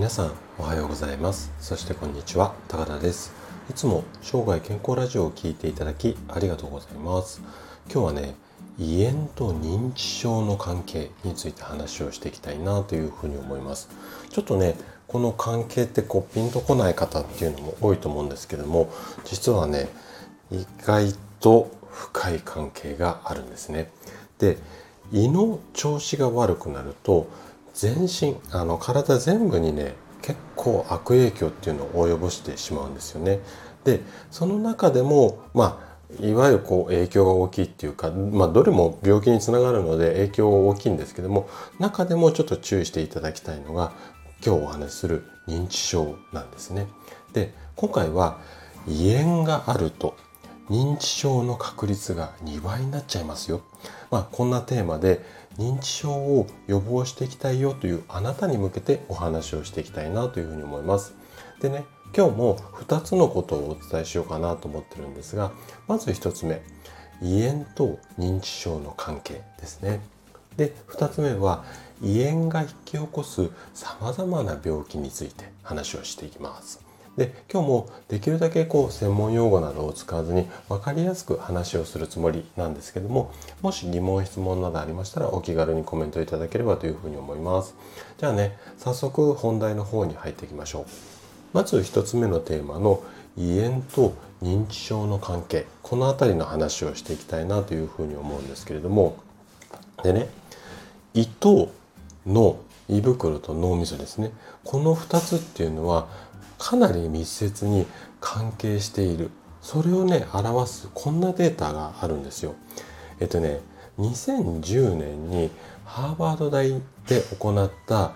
[0.00, 1.52] 皆さんおはようございます。
[1.60, 2.54] そしてこんにちは。
[2.68, 3.34] 高田です。
[3.68, 7.42] いつも生涯健康ラジオを聞いていただきありがとうございます。
[7.92, 8.34] 今日はね
[8.78, 13.90] 胃炎と認知症の関係について話をしていきたいなというふうに思います。
[14.30, 14.74] ちょっとね
[15.06, 18.90] この関係ってこうピンとこない方っていうのも多いと思うんですけども
[19.26, 19.90] 実はね
[20.50, 23.90] 意外と深い関係があるんですね。
[24.38, 24.56] で
[25.12, 27.28] 胃の調子が悪くなると
[27.74, 33.40] 全身あの体全部にね結構悪影響っていうのを及ぼしてしまうんですよね。
[33.84, 43.92] でその中でもまあいわゆるこう影響が大きいっていうか、まあ、どれも病気につながるので影響が大きいんですけども中でもちょっと注意していただきたいのが
[44.44, 46.88] 今日お話しする認知症なんですね。
[47.32, 48.40] で今回は
[48.88, 50.16] 胃炎があると
[50.70, 53.60] 認知症の確率が2倍になっちゃいますよ。
[54.12, 55.20] まあ、こんなテーマで
[55.58, 61.12] 認知症を予防していきたいよというあなたに向けてお話をしていきたいなというふうに思います。
[61.60, 61.86] でね、
[62.16, 65.50] 今日も2つのことをお伝えしようかなと思ってるんですが、
[65.88, 66.62] まず1つ目、
[67.20, 70.00] 胃炎と認知症の関係ですね。
[70.56, 71.64] で、2つ目は
[72.00, 76.89] 胃炎が引き起こす様々な病気について話をしていきます。
[77.16, 87.74] で今日もできるだけこう専門用語などを使わずに分かりやすく話をするつもりなんですけどももし疑問質問などありましたらお気軽にコメントいただければというふうに思います。
[88.18, 90.86] じゃあね早速本題の方に入っていきましょう。
[91.52, 93.02] まず1つ目のテーマの
[93.36, 95.66] 胃炎と認知症の関係。
[95.82, 99.16] この辺りの話をしていきたいなというふうに思うんですけれども。
[100.02, 100.28] でね
[101.12, 101.70] 胃と
[102.26, 104.32] 脳胃袋と脳みそですね。
[104.64, 106.08] この2つっていうのは
[106.60, 107.86] かなり密接に
[108.20, 109.30] 関係している
[109.62, 112.54] それをね表すこんなデータがあるんですよ。
[113.18, 113.60] えっとね
[113.98, 115.50] 2010年に
[115.84, 116.68] ハーバード大
[117.08, 118.12] で行った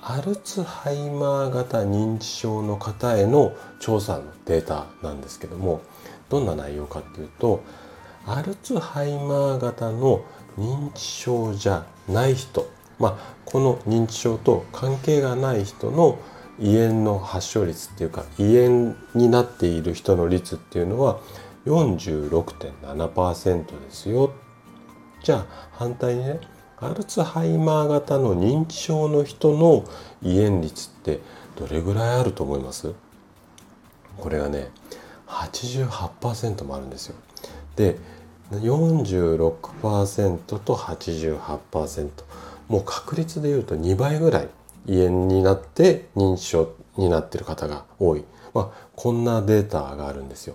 [0.00, 5.82] アルツハイマー型認知症の方への調査のデータなんですけども
[6.28, 7.62] どんな内容かっていうと
[8.26, 10.24] アルツハイマー型の
[10.58, 16.18] 認知症じゃない人まあこの認知症と関係がない人の
[16.58, 21.18] 胃炎の発症率っていうか胃炎になっている人の率っていうのは
[21.66, 24.32] 46.7%ですよ。
[25.22, 26.40] じゃあ反対にね
[26.78, 29.84] アルツハイマー型の認知症の人の
[30.20, 31.20] 胃炎率って
[31.56, 32.92] どれぐらいあると思います？
[34.18, 34.68] これがね
[35.28, 37.14] 88%もあるんですよ。
[37.76, 37.98] で
[38.50, 42.10] 46%と88%
[42.68, 44.48] もう確率で言うと2倍ぐらい
[44.86, 50.54] 胃炎になって認知症になってる方が多い、まあ、こんなデータがあるんですよ。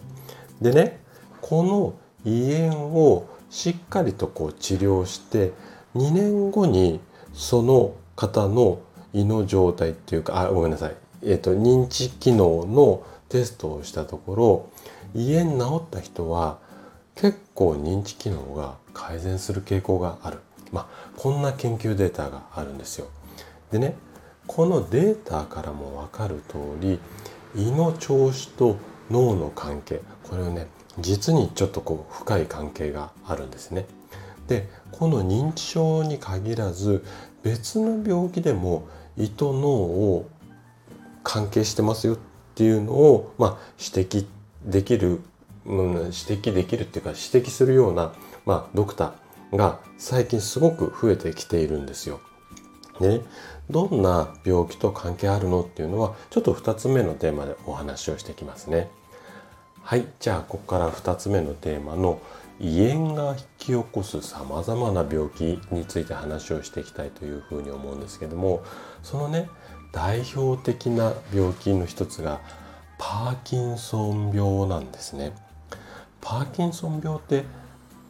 [0.62, 1.00] でね
[1.42, 1.94] この
[2.26, 5.54] 胃炎をしっかりとこう治療して
[5.96, 7.00] 2年後に
[7.34, 8.80] その方の
[9.14, 14.70] 胃の状態っていうかあごめんなさい、えーと、認知機能のテストをしたところ
[15.16, 16.60] 胃炎治った人は
[17.16, 20.40] 結構認知機能が改善する傾向がある、
[20.72, 23.08] まあ、こんな研究データがあるんですよ。
[23.72, 23.96] でね
[24.48, 27.00] このデータからも分かる通り
[27.56, 28.78] 胃の調子と
[29.12, 30.68] 脳の関係これをね
[31.00, 33.86] 実にちょっとこう深い関係があるんですね。
[34.48, 37.04] でこの認知症に限らず
[37.44, 38.88] 別の病気でも
[39.18, 40.30] 胃と脳を
[41.24, 42.18] 関係してますよっ
[42.56, 44.26] ていうのを、まあ、指摘
[44.66, 45.20] できる、
[45.66, 48.14] うん、指摘できるっていうか指摘するような、
[48.46, 52.22] まあ、ドクターが最近すごく増えてきているんですよ。
[53.00, 53.22] ね、
[53.70, 58.90] どんな病気と関係あるのっていうのはちょっと2つ目のテーマでお話をしてきますね。
[59.82, 62.20] はいじゃあここから2つ目のテーマの
[62.60, 68.64] 胃炎が引き起こすさまざまな病気について話をしていきたいというふうに思うんですけども
[69.02, 69.50] そのね
[69.94, 72.42] 代表的な病気の一つが
[72.98, 75.34] パーキンソン病なんですね。
[76.20, 77.46] パーキンソン病って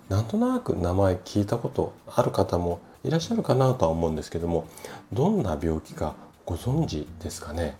[0.09, 4.67] なんとなく名前聞いたことある方もいらっしゃるかなとは思うんですけども
[5.13, 6.15] どんな病気か
[6.45, 7.75] ご存知ですかね？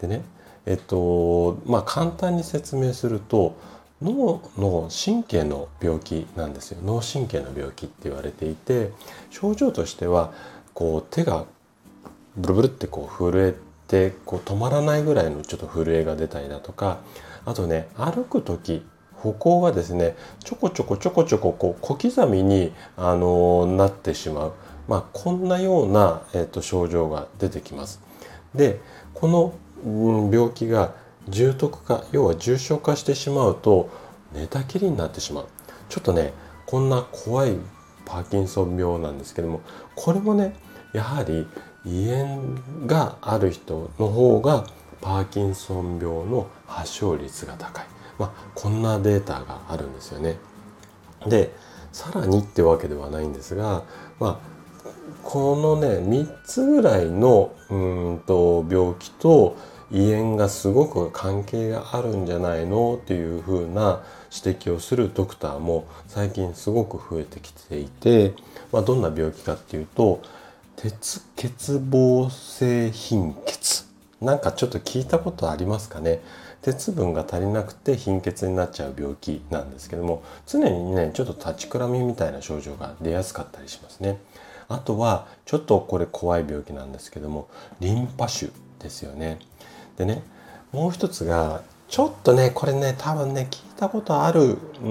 [0.00, 0.22] でね
[0.66, 3.56] えっとまあ簡単に説明すると
[4.02, 6.78] 脳の神経の病気なんですよ。
[6.84, 8.90] 脳神経の病気って言われていて
[9.30, 10.32] 症状としては
[10.74, 11.46] こう手が
[12.36, 13.54] ブルブルってこう震え
[13.88, 16.98] てこう止まらないぐらいのちょっと震えが出たりだとか
[17.46, 18.84] あとね歩く時
[19.26, 24.52] 歩行がですねちょこちょこちょこちょここう小刻みに、あのなってしまう、
[24.88, 28.00] まあ、こんなような、えーと、症状が出てきます。
[28.54, 28.80] で
[29.14, 30.94] この、うん、病気が
[31.28, 33.90] 重篤化要は重症化してしまうと
[34.32, 35.46] 寝たきりになってしまう。
[35.88, 36.32] ちょっとね
[36.66, 37.56] こんな怖い
[38.04, 39.60] パーキンソン病なんですけども
[39.94, 40.54] これもね
[40.92, 41.46] やはり
[41.84, 44.66] 胃炎がある人の方が
[45.00, 47.86] パーキンソン病の発症率が高い、
[48.18, 50.36] まあ、こんなデータがあるんですよね。
[51.26, 51.52] で
[51.92, 53.82] さらにってわけではないんですが、
[54.20, 54.88] まあ、
[55.22, 59.56] このね3つぐらいのうんと病気と
[59.90, 64.02] 胃炎がすごく関係があるんじゃないのっていうふうな
[64.44, 68.34] 指摘をするドクターも最近すごく増えてきていて、
[68.72, 70.20] まあ、どんな病気かっていうと
[70.76, 73.86] 鉄欠乏性貧血
[74.20, 76.20] なんかちょっと聞いたことありますかね？
[76.66, 84.18] 鉄分が足りなくて貧血になっちゃう病気なんですけども常にねちょっと立ちくらみみたいな症状が出やすかったりしますね。
[84.66, 87.46] あとはちょっとこれ怖い病気なんですけども
[87.78, 89.38] リンパ腫ですよね。
[89.96, 90.24] でね
[90.72, 94.88] もう一つがちょっとねこれね多分ね聞いたことあるう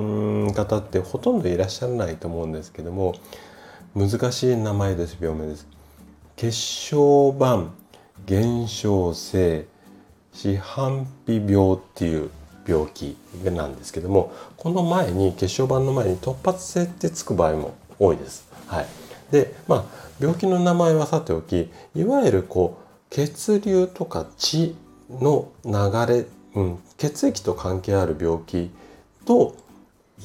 [0.47, 3.15] ん方ってほとんどいらっしゃらないと思うんですけども
[3.93, 5.67] 難しい名前です病名です。
[6.37, 7.65] 血小板
[8.25, 9.67] 減少性
[10.35, 12.29] 四半皮病っていう
[12.67, 18.47] 病気なんですけどもこの前に血小板の前に突発性ってつく場合も多いです。
[18.67, 18.87] はい、
[19.31, 19.83] でまあ
[20.19, 24.75] 病気の名前はさておきいわゆるこう血流とか血
[25.09, 25.71] の流
[26.13, 28.71] れ、うん、血液と関係ある病気
[29.25, 29.55] と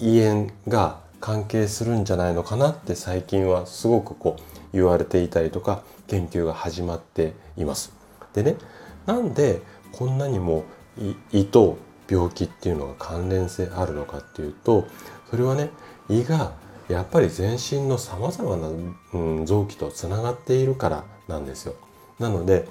[0.01, 4.43] 胃炎が関係するんじゃないのかなって最近はすごくこう
[4.73, 7.93] 言われていたりとか研究が始まっています。
[8.33, 8.57] でね
[9.07, 9.61] なんで
[9.93, 10.65] こんなにも
[11.33, 11.79] 胃と
[12.09, 14.87] 病気っていうのが関連性あるのかっていうと
[15.31, 15.71] それはね
[16.09, 16.53] 胃が
[16.89, 18.69] やっぱり全身のさまざまな、
[19.13, 21.75] うん、臓器とつながっているからなんですよ。
[22.19, 22.67] なので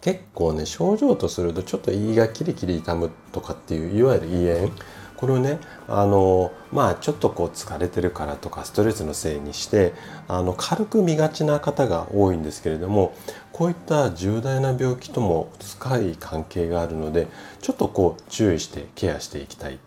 [0.00, 4.72] 結構ね症状とするとちょっと胃がキリキリ痛むとかっていういわゆる胃炎
[5.16, 5.58] これをね
[5.88, 9.94] あのまあちょっとこう疲れてるからとかストレスのせいにして
[10.28, 13.14] あの軽く見がちな方が多いんですけれども
[13.54, 17.28] こういった重大な病気とも深い関係があるので
[17.62, 19.78] ちょっとこう注意してケアしていきたい、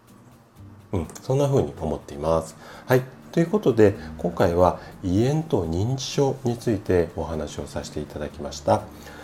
[0.94, 2.56] うん、そんな風に思っています。
[2.86, 3.02] はい
[3.34, 8.84] ということで今回は胃炎と認知症についてお話をさせていただきました。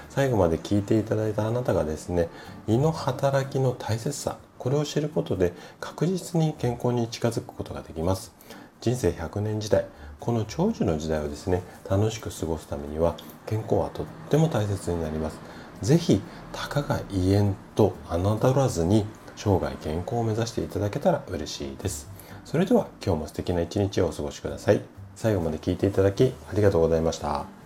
[0.09, 2.27] 最後まで聞いていただいたあなたがですね
[2.67, 8.31] 胃の働きの大切さこれを知ることで確実に健康に近づくことができます
[8.79, 9.87] 人生100年時代
[10.19, 15.39] この長寿の時代をですね楽しく過ごすためには健康はとっても大切になります。
[15.81, 19.05] 是非たかが胃炎と侮らずに
[19.35, 22.09] 生涯健康を目指していただけたら嬉しいです。
[22.45, 24.81] それでは今日も素敵な一日をお過ごしください。
[25.15, 27.62] 最後まで聞いていただきありがとうございました。